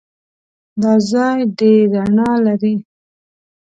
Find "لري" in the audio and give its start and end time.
2.45-2.75